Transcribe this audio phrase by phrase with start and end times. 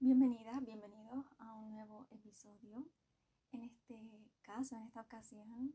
[0.00, 2.86] Bienvenidas, bienvenidos a un nuevo episodio.
[3.50, 5.74] En este caso, en esta ocasión,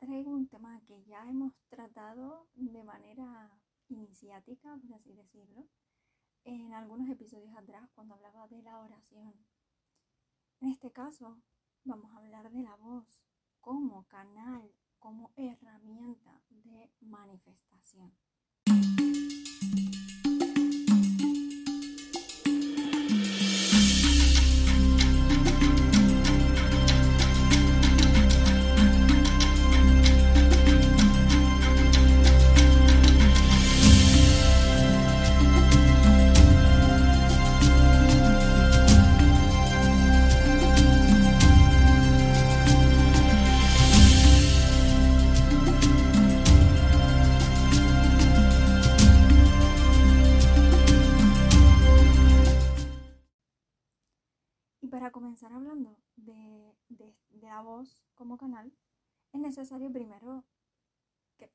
[0.00, 3.48] traigo un tema que ya hemos tratado de manera
[3.86, 5.68] iniciática, por así decirlo,
[6.42, 9.46] en algunos episodios atrás cuando hablaba de la oración.
[10.60, 11.40] En este caso,
[11.84, 13.22] vamos a hablar de la voz
[13.60, 14.68] como canal,
[14.98, 18.12] como herramienta de manifestación.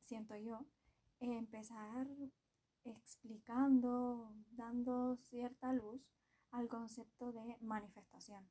[0.03, 0.65] Siento yo,
[1.19, 2.07] empezar
[2.83, 6.01] explicando, dando cierta luz
[6.51, 8.49] al concepto de manifestación.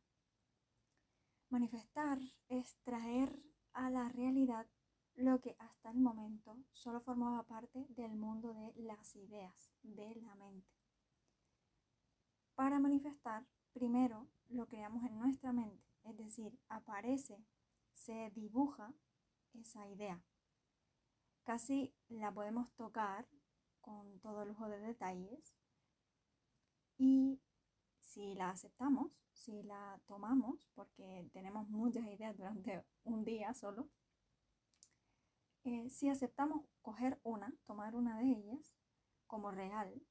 [1.50, 3.39] Manifestar es traer
[3.75, 4.67] a la realidad
[5.14, 10.34] lo que hasta el momento solo formaba parte del mundo de las ideas, de la
[10.34, 10.67] mente.
[12.55, 17.45] Para manifestar primero lo creamos en nuestra mente, es decir, aparece,
[17.92, 18.95] se dibuja
[19.53, 20.23] esa idea.
[21.44, 23.26] Casi la podemos tocar
[23.80, 25.54] con todo lujo de detalles
[26.98, 27.40] y
[27.98, 33.88] si la aceptamos, si la tomamos, porque tenemos muchas ideas durante un día solo,
[35.64, 38.77] eh, si aceptamos coger una, tomar una de ellas
[39.27, 40.02] como real,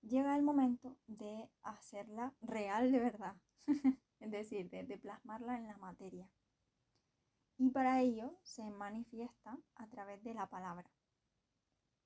[0.00, 3.36] llega el momento de hacerla real de verdad,
[4.20, 6.28] es decir, de, plasmarla en la materia.
[7.58, 10.90] Y para ello se manifiesta a través de la palabra.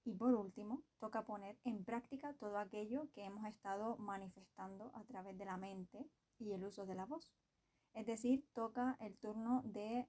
[0.05, 5.37] Y por último, toca poner en práctica todo aquello que hemos estado manifestando a través
[5.37, 6.07] de la mente
[6.39, 7.33] y el uso de la voz.
[7.93, 10.09] Es decir, toca el turno de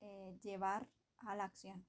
[0.00, 0.88] eh, llevar
[1.18, 1.86] a la acción.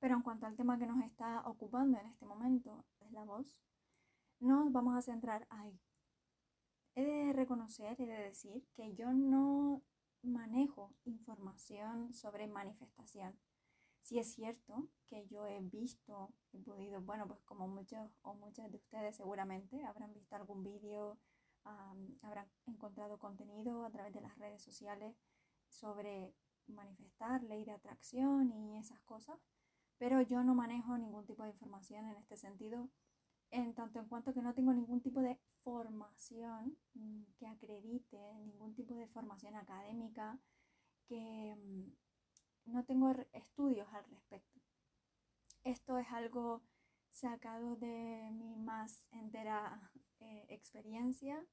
[0.00, 3.58] Pero en cuanto al tema que nos está ocupando en este momento, es la voz,
[4.40, 5.78] nos vamos a centrar ahí.
[6.94, 9.82] He de reconocer, he de decir que yo no
[10.22, 13.38] manejo información sobre manifestación.
[14.00, 18.70] Si es cierto que yo he visto, he podido, bueno, pues como muchos o muchas
[18.70, 21.18] de ustedes seguramente habrán visto algún vídeo,
[22.22, 25.14] habrán encontrado contenido a través de las redes sociales
[25.68, 26.34] sobre
[26.66, 29.38] manifestar, ley de atracción y esas cosas,
[29.98, 32.88] pero yo no manejo ningún tipo de información en este sentido
[33.50, 38.74] en tanto en cuanto que no tengo ningún tipo de formación mm, que acredite, ningún
[38.74, 40.38] tipo de formación académica,
[41.06, 44.58] que mm, no tengo estudios al respecto.
[45.64, 46.62] Esto es algo
[47.10, 51.44] sacado de mi más entera eh, experiencia,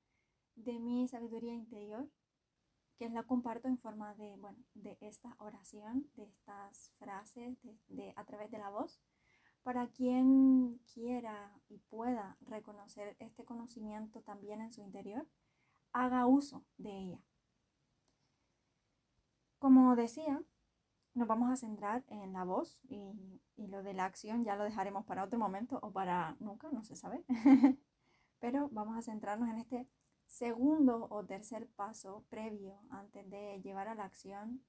[0.56, 2.10] de mi sabiduría interior,
[2.98, 7.58] que la comparto en forma de, bueno, de esta oración, de estas frases,
[7.90, 9.02] de, a través de la voz
[9.66, 15.26] para quien quiera y pueda reconocer este conocimiento también en su interior,
[15.92, 17.20] haga uso de ella.
[19.58, 20.40] Como decía,
[21.16, 25.04] nos vamos a centrar en la voz y, lo de la acción ya lo dejaremos
[25.04, 27.26] para otro momento o para nunca, no se sabe.
[28.40, 29.88] Pero vamos a centrarnos en este
[30.28, 34.64] segundo o tercer paso previo antes de llevar a la acción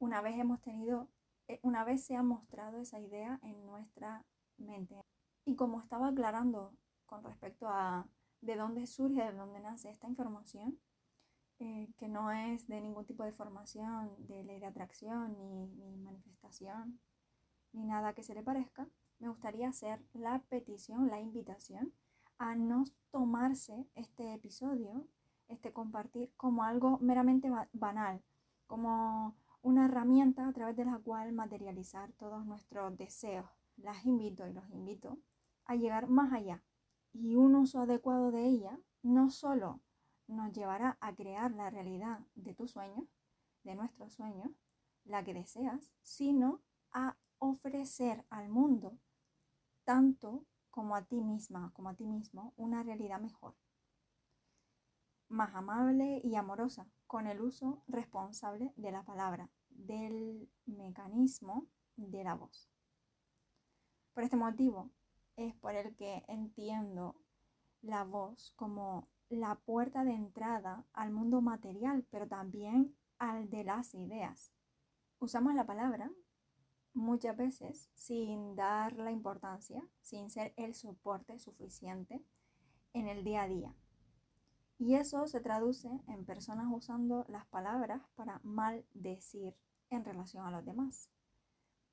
[0.00, 1.08] una vez hemos tenido,
[1.46, 4.24] eh, una vez se ha mostrado esa idea en nuestra
[4.60, 5.00] mente.
[5.44, 6.74] Y como estaba aclarando
[7.06, 8.06] con respecto a
[8.40, 10.78] de dónde surge, de dónde nace esta información,
[11.58, 15.96] eh, que no es de ningún tipo de formación de ley de atracción, ni, ni
[15.98, 16.98] manifestación,
[17.72, 18.88] ni nada que se le parezca,
[19.18, 21.92] me gustaría hacer la petición, la invitación
[22.38, 25.06] a no tomarse este episodio,
[25.48, 28.22] este compartir, como algo meramente banal,
[28.66, 33.46] como una herramienta a través de la cual materializar todos nuestros deseos,
[33.76, 35.18] las invito y los invito
[35.64, 36.62] a llegar más allá.
[37.12, 39.80] Y un uso adecuado de ella no solo
[40.26, 43.06] nos llevará a crear la realidad de tu sueño,
[43.64, 44.50] de nuestros sueños,
[45.04, 46.62] la que deseas, sino
[46.92, 48.98] a ofrecer al mundo,
[49.84, 53.56] tanto como a ti misma, como a ti mismo, una realidad mejor,
[55.28, 61.66] más amable y amorosa, con el uso responsable de la palabra, del mecanismo
[61.96, 62.70] de la voz.
[64.14, 64.92] Por este motivo
[65.34, 67.16] es por el que entiendo
[67.82, 73.92] la voz como la puerta de entrada al mundo material, pero también al de las
[73.92, 74.52] ideas.
[75.18, 76.12] Usamos la palabra
[76.94, 82.24] muchas veces sin dar la importancia, sin ser el soporte suficiente
[82.92, 83.74] en el día a día.
[84.80, 89.54] Y eso se traduce en personas usando las palabras para maldecir
[89.90, 91.10] en relación a los demás,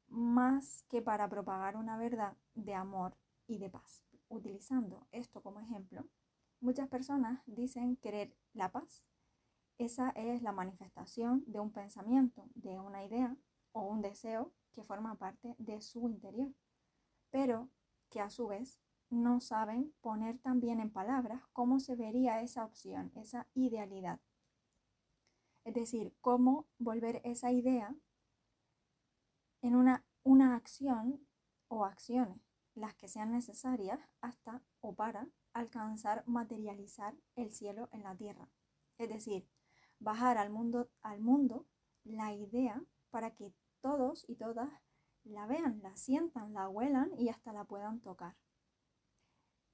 [0.08, 4.06] más que para propagar una verdad de amor y de paz.
[4.30, 6.06] Utilizando esto como ejemplo,
[6.62, 9.04] muchas personas dicen querer la paz.
[9.78, 13.36] Esa es la manifestación de un pensamiento, de una idea
[13.74, 16.54] o un deseo que forma parte de su interior,
[17.32, 17.68] pero
[18.10, 23.12] que a su vez no saben poner también en palabras cómo se vería esa opción,
[23.16, 24.20] esa idealidad.
[25.64, 27.96] Es decir, cómo volver esa idea
[29.62, 31.28] en una, una acción
[31.68, 32.40] o acciones,
[32.76, 38.50] las que sean necesarias hasta o para alcanzar, materializar el cielo en la tierra.
[38.98, 39.48] Es decir,
[40.00, 41.66] bajar al mundo, al mundo
[42.04, 44.70] la idea para que todos y todas
[45.24, 48.36] la vean, la sientan, la huelan y hasta la puedan tocar.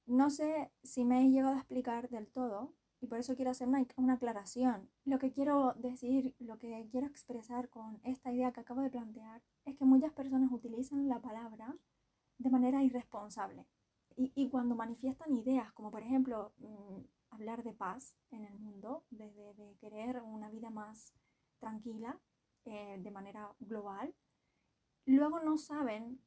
[0.06, 3.68] No sé si me he llegado a explicar del todo y por eso quiero hacer
[3.68, 4.90] una, una, aclaración.
[5.04, 9.42] Lo que quiero decir, lo que quiero expresar con esta idea que acabo de plantear
[9.64, 11.76] es que muchas personas utilizan la palabra
[12.38, 13.66] de manera irresponsable.
[14.16, 17.00] Y, y cuando manifiestan ideas, como por ejemplo mmm,
[17.30, 21.14] hablar de paz en el mundo, de, de, de querer una vida más
[21.58, 22.20] tranquila
[22.64, 24.14] eh, de manera global,
[25.06, 26.20] luego no saben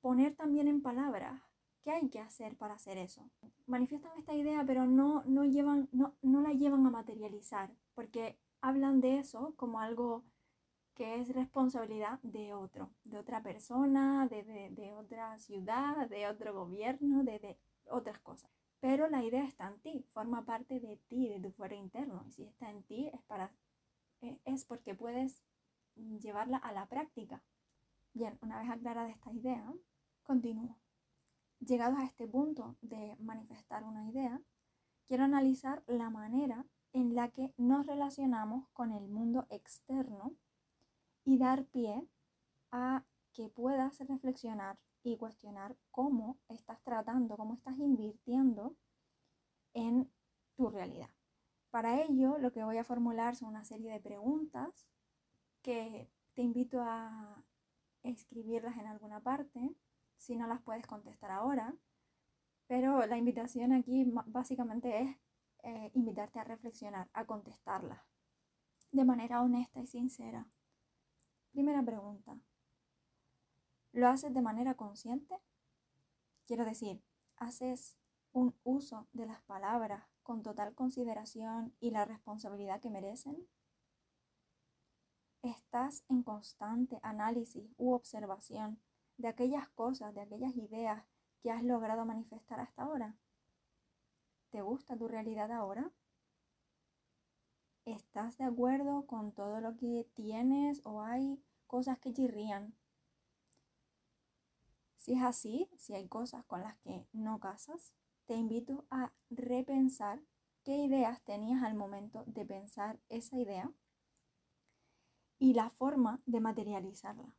[0.00, 1.45] poner también en palabras
[1.86, 3.30] ¿Qué hay que hacer para hacer eso?
[3.68, 9.00] Manifiestan esta idea, pero no, no, llevan, no, no la llevan a materializar, porque hablan
[9.00, 10.24] de eso como algo
[10.96, 16.52] que es responsabilidad de otro, de otra persona, de, de, de otra ciudad, de otro
[16.54, 17.56] gobierno, de, de,
[17.88, 18.50] otras cosas.
[18.80, 22.24] Pero la idea está en ti, forma parte de ti, de tu fuero interno.
[22.26, 23.52] Y si está en ti es, para,
[24.22, 25.40] e, es porque puedes
[25.94, 27.44] llevarla a la práctica.
[28.12, 29.72] Bien, una vez aclarada esta idea,
[30.24, 30.76] continúo.
[31.60, 34.40] Llegados a este punto de manifestar una idea,
[35.06, 40.34] quiero analizar la manera en la que nos relacionamos con el mundo externo
[41.24, 42.06] y dar pie
[42.70, 48.76] a que puedas reflexionar y cuestionar cómo estás tratando, cómo estás invirtiendo
[49.74, 50.10] en
[50.56, 51.10] tu realidad.
[51.70, 54.88] Para ello, lo que voy a formular son una serie de preguntas
[55.62, 57.44] que te invito a
[58.02, 59.74] escribirlas en alguna parte
[60.16, 61.74] si no las puedes contestar ahora.
[62.66, 65.16] Pero la invitación aquí básicamente es
[65.62, 68.00] eh, invitarte a reflexionar, a contestarlas
[68.92, 70.46] de manera honesta y sincera.
[71.52, 72.38] Primera pregunta.
[73.92, 75.38] ¿Lo haces de manera consciente?
[76.46, 77.02] Quiero decir,
[77.36, 77.96] ¿haces
[78.32, 83.48] un uso de las palabras con total consideración y la responsabilidad que merecen?
[85.42, 88.80] ¿Estás en constante análisis u observación
[89.18, 91.04] de aquellas cosas, de aquellas ideas
[91.40, 93.16] que has logrado manifestar hasta ahora?
[94.50, 95.90] ¿Te gusta tu realidad ahora?
[97.84, 102.74] ¿Estás de acuerdo con todo lo que tienes o hay cosas que chirrían?
[104.96, 107.94] Si es así, si hay cosas con las que no casas,
[108.26, 110.20] te invito a repensar
[110.64, 113.70] qué ideas tenías al momento de pensar esa idea
[115.38, 117.36] y la forma de materializarla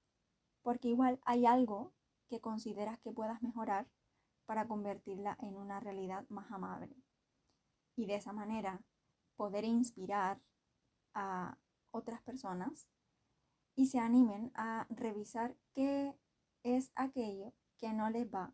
[0.67, 1.93] porque igual hay algo
[2.27, 3.87] que consideras que puedas mejorar
[4.45, 6.93] para convertirla en una realidad más amable.
[7.95, 8.83] Y de esa manera
[9.37, 10.41] poder inspirar
[11.13, 11.57] a
[11.91, 12.89] otras personas
[13.77, 16.13] y se animen a revisar qué
[16.63, 18.53] es aquello que no les va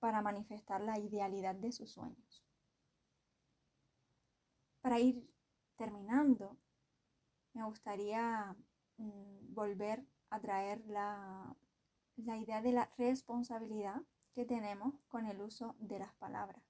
[0.00, 2.44] para manifestar la idealidad de sus sueños.
[4.80, 5.32] Para ir
[5.76, 6.58] terminando,
[7.52, 8.56] me gustaría
[8.96, 11.56] mm, volver a traer la,
[12.16, 16.62] la idea de la responsabilidad que tenemos con el uso de las palabras.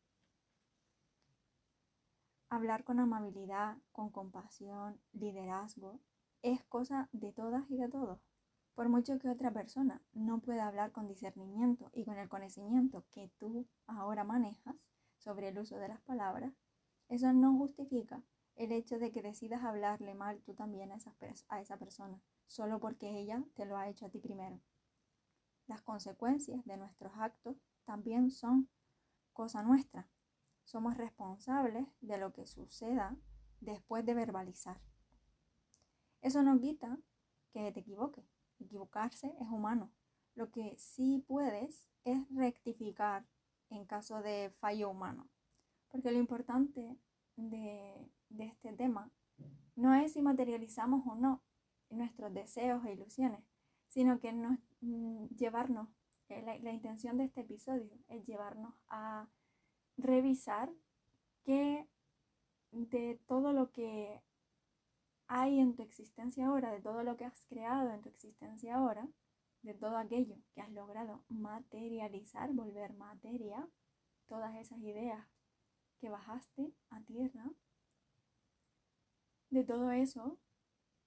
[2.48, 6.00] Hablar con amabilidad, con compasión, liderazgo,
[6.42, 8.18] es cosa de todas y de todos.
[8.74, 13.30] Por mucho que otra persona no pueda hablar con discernimiento y con el conocimiento que
[13.38, 14.76] tú ahora manejas
[15.18, 16.52] sobre el uso de las palabras,
[17.08, 18.22] eso no justifica
[18.56, 20.98] el hecho de que decidas hablarle mal tú también a
[21.48, 22.20] a esa persona
[22.50, 24.60] solo porque ella te lo ha hecho a ti primero.
[25.68, 28.68] Las consecuencias de nuestros actos también son
[29.32, 30.10] cosa nuestra.
[30.64, 33.16] Somos responsables de lo que suceda
[33.60, 34.80] después de verbalizar.
[36.22, 36.98] Eso no quita
[37.52, 38.26] que te equivoques.
[38.58, 39.92] Equivocarse es humano.
[40.34, 43.24] Lo que sí puedes es rectificar
[43.68, 45.30] en caso de fallo humano.
[45.86, 46.98] Porque lo importante
[47.36, 49.12] de, de este tema
[49.76, 51.44] no es si materializamos o no
[51.90, 53.44] nuestros deseos e ilusiones,
[53.88, 55.88] sino que nos, mm, llevarnos,
[56.28, 59.28] eh, la, la, intención de este episodio es llevarnos a
[59.96, 60.70] revisar
[61.44, 61.88] que
[62.72, 64.22] de todo lo que
[65.26, 69.08] hay en tu existencia ahora, de todo lo que has creado en tu existencia ahora,
[69.62, 73.68] de todo aquello que has logrado materializar, volver materia,
[74.26, 75.26] todas esas ideas
[76.00, 77.50] que bajaste a tierra,
[79.50, 80.38] de todo eso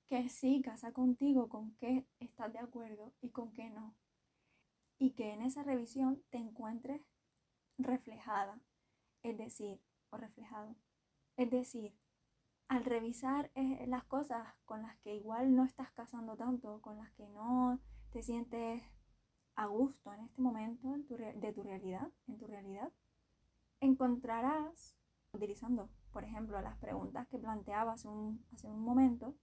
[0.07, 3.95] que sí casa contigo, con qué estás de acuerdo y con qué no.
[4.97, 7.01] Y que en esa revisión te encuentres
[7.77, 8.59] reflejada,
[9.23, 9.81] es decir,
[10.11, 10.75] o reflejado.
[11.35, 11.95] Es decir,
[12.67, 17.11] al revisar eh, las cosas con las que igual no estás casando tanto, con las
[17.13, 17.79] que no
[18.11, 18.83] te sientes
[19.55, 22.91] a gusto en este momento de tu realidad, en tu realidad,
[23.79, 24.95] encontrarás,
[25.33, 29.35] utilizando, por ejemplo, las preguntas que planteaba hace un, hace un momento,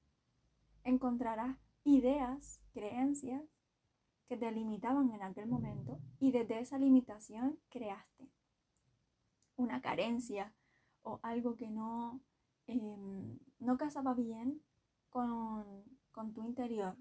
[0.85, 3.43] encontrarás ideas, creencias
[4.29, 8.31] que te limitaban en aquel momento y desde esa limitación creaste
[9.57, 10.53] una carencia
[11.03, 12.21] o algo que no,
[12.67, 14.63] em, no casaba bien
[15.11, 16.97] con, con tu interior,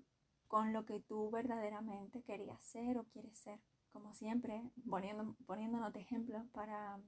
[0.47, 3.59] con lo que tú verdaderamente querías ser o quieres ser.
[3.91, 6.99] Como siempre, poniendo, poniéndonos ejemplos para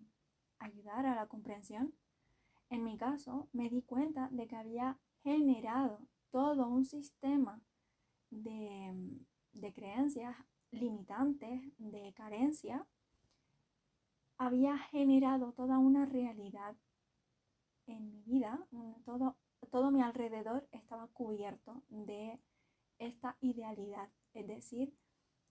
[0.60, 1.94] ayudar a la comprensión,
[2.70, 6.00] en mi caso me di cuenta de que había generado
[6.32, 7.62] todo un sistema
[8.30, 8.94] de,
[9.54, 10.36] de creencias
[10.72, 12.86] limitantes, de carencia,
[14.38, 16.76] había generado toda una realidad
[17.86, 18.66] en mi vida,
[19.06, 19.38] todo,
[19.70, 22.40] todo mi alrededor estaba cubierto de
[22.98, 24.96] esta idealidad, es decir,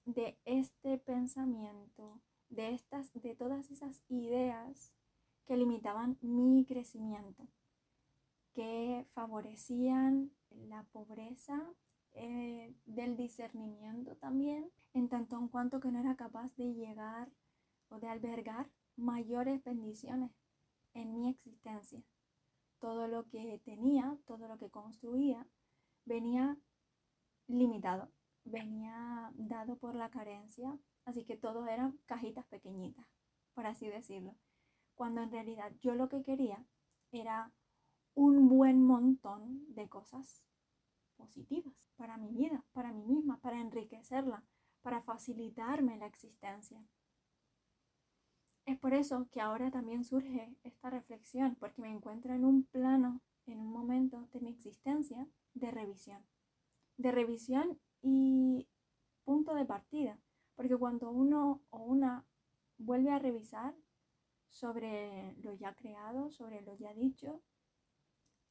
[0.05, 4.93] de este pensamiento, de, estas, de todas esas ideas
[5.47, 7.47] que limitaban mi crecimiento,
[8.55, 11.73] que favorecían la pobreza
[12.13, 17.29] eh, del discernimiento también, en tanto en cuanto que no era capaz de llegar
[17.89, 20.31] o de albergar mayores bendiciones
[20.95, 22.03] en mi existencia.
[22.79, 25.47] Todo lo que tenía, todo lo que construía,
[26.05, 26.57] venía
[27.47, 28.11] limitado,
[28.45, 33.07] venía dado por la carencia, así que todo eran cajitas pequeñitas,
[33.55, 34.35] por así decirlo.
[34.95, 36.65] Cuando en realidad yo lo que quería
[37.13, 37.53] era
[38.15, 40.43] un buen montón de cosas
[41.17, 44.45] positivas para mi vida, para mí misma, para enriquecerla,
[44.83, 46.83] para facilitarme la existencia.
[48.67, 53.21] Es por eso que ahora también surge esta reflexión, porque me encuentro en un plano,
[53.47, 56.25] en un momento de mi existencia de revisión
[57.01, 58.69] de revisión y
[59.25, 60.19] punto de partida.
[60.55, 62.27] Porque cuando uno o una
[62.77, 63.75] vuelve a revisar
[64.51, 67.41] sobre lo ya creado, sobre lo ya dicho,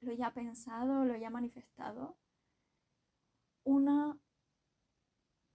[0.02, 2.18] lo ya pensado, lo ya manifestado,
[3.64, 4.18] una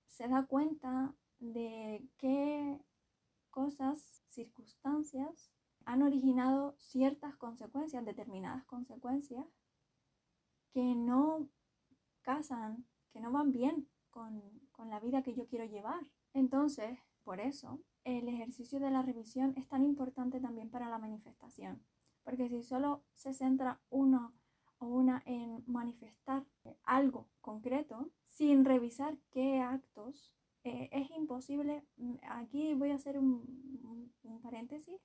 [0.07, 2.81] se da cuenta de qué
[3.51, 5.51] cosas, circunstancias
[5.85, 9.47] han originado ciertas consecuencias, determinadas consecuencias,
[10.73, 11.49] que no
[12.23, 14.43] casan, que no van bien con,
[14.89, 16.07] la vida que yo quiero llevar.
[16.33, 21.83] Entonces, por eso, el ejercicio de la revisión es tan importante también para la manifestación.
[22.25, 24.33] Porque si solo se centra uno
[24.79, 26.45] o una en manifestar
[26.85, 31.85] algo concreto, sin revisar qué actos, eh, es imposible.
[31.97, 33.63] Mm, aquí voy a hacer un,
[34.43, 35.01] paréntesis,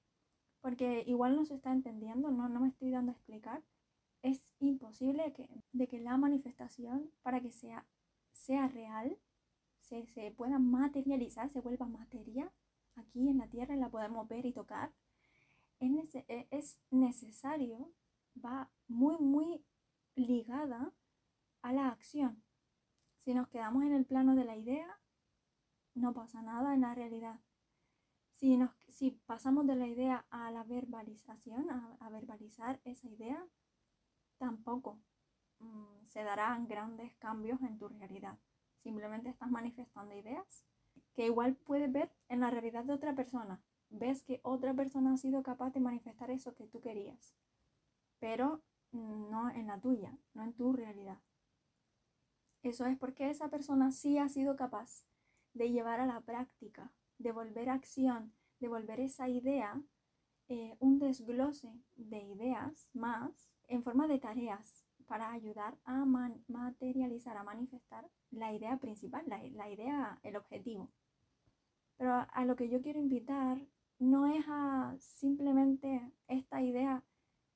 [0.59, 3.63] porque igual no se está entendiendo, no, no me estoy dando a explicar
[4.21, 7.85] es imposible que, de que la manifestación, para que sea,
[8.31, 9.17] sea real,
[9.81, 12.51] se, se pueda materializar, se vuelva materia,
[12.95, 14.91] aquí en la tierra la podemos ver y tocar,
[15.79, 17.91] es, e, es necesario,
[18.43, 19.63] va muy, muy
[20.15, 20.93] ligada
[21.61, 22.43] a la acción.
[23.17, 24.99] Si nos quedamos en el plano de la idea,
[25.93, 27.39] no pasa nada en la realidad.
[28.33, 33.45] Si, nos, si pasamos de la idea a la verbalización, a verbalizar esa idea,
[34.37, 34.99] tampoco
[35.59, 38.39] mm, se darán grandes cambios en tu realidad.
[38.81, 40.65] Simplemente estás manifestando ideas
[41.13, 43.61] que igual puedes ver en la realidad de otra persona.
[43.89, 47.33] Ves que otra persona ha sido capaz de manifestar eso que tú querías,
[48.19, 51.19] pero no en la tuya, no en tu realidad.
[52.61, 55.05] Eso es porque esa persona sí ha sido capaz
[55.53, 59.81] de llevar a la práctica, de volver a acción, de volver esa idea,
[60.49, 66.05] eh, un desglose de ideas más en forma de tareas para ayudar a
[66.47, 70.91] materializar, a manifestar la idea principal, la, idea, el objetivo.
[71.97, 73.59] Pero a, lo que yo quiero invitar
[73.99, 74.45] no es
[75.03, 77.03] simplemente esta idea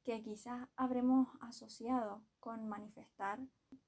[0.03, 3.39] que quizás habremos asociado con manifestar,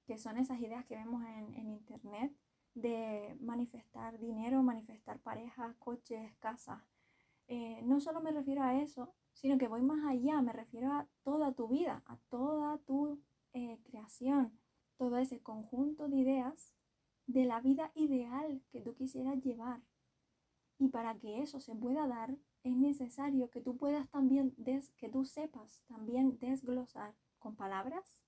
[0.06, 2.34] que son esas ideas que vemos en, internet
[2.74, 6.82] de manifestar dinero, manifestar parejas, coches, casas.
[7.48, 11.08] Eh, no solo me refiero a eso, sino que voy más allá, me refiero a
[11.24, 13.22] toda tu vida, a toda tu
[13.54, 14.58] eh, creación,
[14.98, 16.74] todo ese conjunto de ideas
[17.28, 19.82] de la vida ideal que tú quisieras llevar.
[20.78, 22.36] Y para que eso se pueda dar,
[22.66, 28.24] es necesario que tú puedas también, des, que tú sepas también desglosar con palabras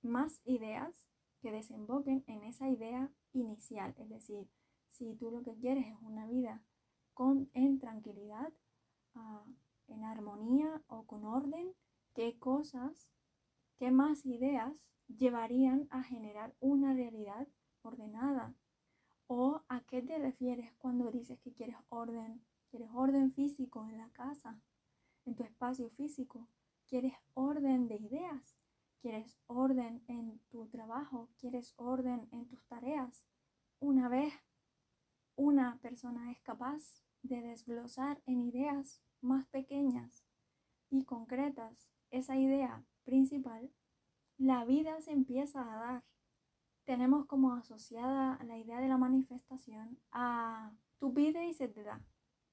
[0.00, 1.06] más ideas
[1.40, 3.94] que desemboquen en esa idea inicial.
[3.98, 4.48] Es decir,
[4.88, 6.62] si tú lo que quieres es una vida
[7.12, 8.50] con, en tranquilidad,
[9.14, 9.44] ah,
[9.88, 11.74] en armonía o con orden,
[12.14, 13.10] qué cosas,
[13.76, 14.72] qué más ideas
[15.06, 17.46] llevarían a generar una realidad
[17.82, 18.54] ordenada.
[19.26, 22.42] ¿O a qué te refieres cuando dices que quieres orden?
[22.74, 24.60] ¿Quieres orden físico en la casa,
[25.26, 26.48] en tu espacio físico?
[26.88, 28.58] ¿Quieres orden de ideas?
[29.00, 31.30] ¿Quieres orden en tu trabajo?
[31.38, 33.24] ¿Quieres orden en tus tareas?
[33.78, 34.34] Una vez
[35.36, 40.24] una persona es capaz de desglosar en ideas más pequeñas
[40.90, 43.70] y concretas esa idea principal,
[44.36, 46.04] la vida se empieza a dar
[46.82, 52.04] tenemos como asociada la idea de la manifestación a tú pide y se te da.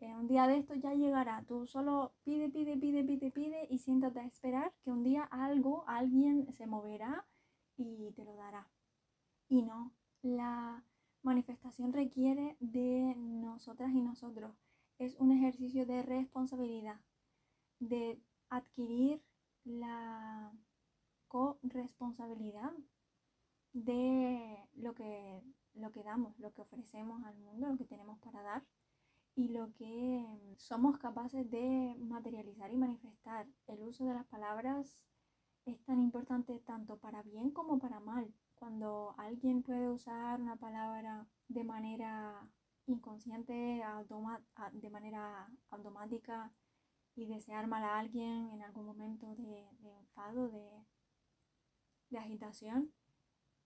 [0.01, 1.43] Que un día de esto ya llegará.
[1.47, 5.83] Tú solo pide, pide, pide, pide, pide y siéntate a esperar que un día algo,
[5.85, 7.27] alguien se moverá
[7.77, 8.67] y te lo dará.
[9.47, 9.93] Y no,
[10.23, 10.83] la
[11.21, 14.55] manifestación requiere de nosotras y nosotros.
[14.97, 16.99] Es un ejercicio de responsabilidad,
[17.77, 19.21] de adquirir
[19.65, 20.51] la
[21.27, 22.73] corresponsabilidad
[23.73, 25.43] de lo que,
[25.75, 28.63] lo que damos, lo que ofrecemos al mundo, lo que tenemos para dar
[29.35, 30.25] y lo que
[30.57, 33.47] somos capaces de materializar y manifestar.
[33.67, 35.03] El uso de las palabras
[35.65, 38.33] es tan importante tanto para bien como para mal.
[38.55, 42.47] Cuando alguien puede usar una palabra de manera
[42.87, 43.81] inconsciente,
[44.73, 46.51] de manera automática
[47.15, 49.67] y desear mal a alguien en algún momento de,
[49.99, 50.69] enfado, de,
[52.09, 52.91] de agitación,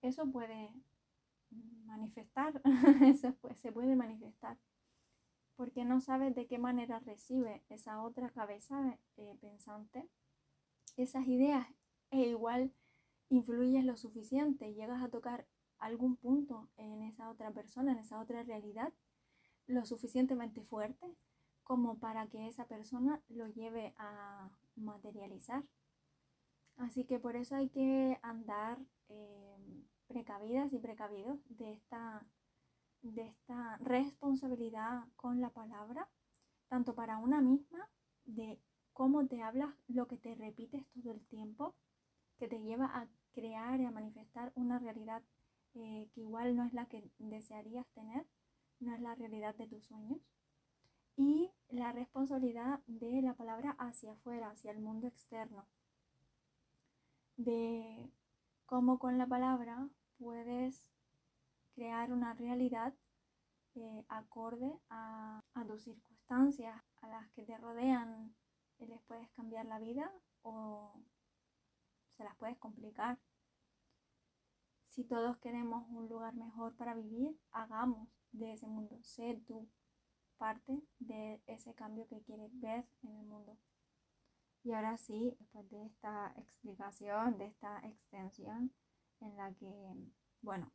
[0.02, 0.72] eso puede
[1.86, 2.62] manifestar,
[3.04, 4.58] eso se puede manifestar,
[5.56, 10.10] porque no sabes de qué manera recibe esa otra cabeza eh, pensante
[10.98, 11.68] esas ideas
[12.12, 12.72] e igual
[13.30, 15.46] influyes lo suficiente, llegas a tocar
[15.78, 18.94] algún punto en esa otra persona, en esa otra realidad,
[19.68, 21.16] lo suficientemente fuerte
[21.64, 25.64] como para que esa persona lo lleve a materializar.
[26.78, 28.78] Así que por eso hay que andar
[29.10, 29.58] eh,
[30.08, 32.26] precavidas y precavidos de esta,
[33.14, 36.10] de esta responsabilidad con la palabra,
[36.68, 37.88] tanto para una misma,
[38.26, 38.60] de
[38.94, 41.76] cómo te hablas, lo que te repites todo el tiempo,
[42.40, 45.22] que te lleva a crear y a manifestar una realidad
[45.76, 48.26] eh, que igual no es la que desearías tener,
[48.80, 50.20] no es la realidad de tus sueños.
[51.16, 55.66] Y la responsabilidad de la palabra hacia afuera, hacia el mundo externo.
[57.38, 58.10] De
[58.66, 60.95] cómo con la palabra puedes
[61.76, 62.94] crear una realidad
[63.76, 68.34] eh, acorde a, tus circunstancias, a las que te rodean,
[68.80, 70.12] les puedes cambiar la vida
[70.44, 71.02] o
[72.16, 73.20] se las puedes complicar.
[74.84, 78.98] Si todos queremos un lugar mejor para vivir, hagamos de ese mundo.
[79.04, 79.68] Sé tú
[80.38, 83.58] parte de ese cambio que quieres ver en el mundo.
[84.64, 88.74] Y ahora sí, después de esta explicación, de esta extensión,
[89.20, 89.68] en la que,
[90.46, 90.72] bueno,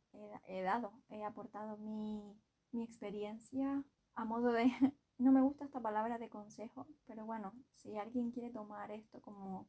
[0.47, 2.37] he, dado, he aportado mi,
[2.71, 4.65] mi experiencia a modo de,
[5.17, 9.67] no me gusta esta palabra de consejo, pero bueno, si alguien quiere tomar esto como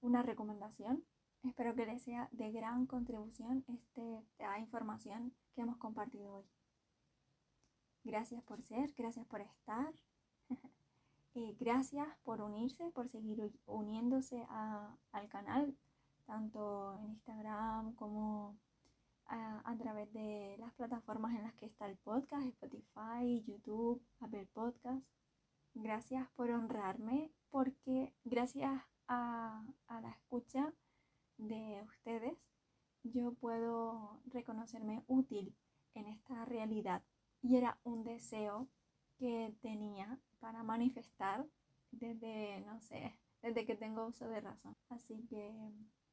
[0.00, 1.04] una recomendación,
[1.44, 6.44] espero que les sea de gran contribución este, esta información que hemos compartido hoy.
[8.04, 9.94] Gracias por ser, gracias por estar,
[11.60, 15.76] gracias por unirse, por seguir uniéndose a, al canal
[16.26, 18.58] tanto en Instagram como
[19.26, 25.06] a, través de las plataformas en las que está el podcast, Spotify, YouTube, Apple Podcast.
[25.74, 30.72] Gracias por honrarme porque gracias a, a la escucha
[31.38, 32.36] de ustedes
[33.04, 35.56] yo puedo reconocerme útil
[35.94, 37.02] en esta realidad
[37.40, 38.68] y era un deseo
[39.18, 41.46] que tenía para manifestar
[41.90, 44.76] desde, no sé, desde que tengo uso de razón.
[44.88, 45.52] Así que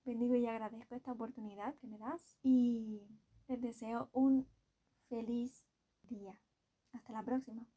[0.10, 3.04] bendigo y agradezco esta oportunidad que me das y
[3.48, 4.48] les deseo un
[5.08, 5.64] feliz
[6.02, 6.34] día.
[6.94, 7.68] Hasta la próxima.